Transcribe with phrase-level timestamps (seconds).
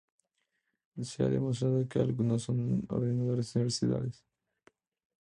[1.03, 4.25] Se ha demostrado que algunos son ordenadores universales.